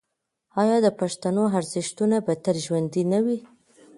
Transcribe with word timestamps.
آیا 0.61 0.77
د 0.85 0.87
پښتنو 0.99 1.43
ارزښتونه 1.57 2.17
به 2.25 2.33
تل 2.43 2.57
ژوندي 2.65 3.03
نه 3.11 3.19
وي؟ 3.25 3.37